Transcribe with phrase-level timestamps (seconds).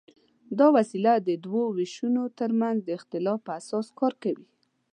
[0.57, 4.47] دا وسیله د دوو وېشونو تر منځ د اختلاف په اساس کار کوي.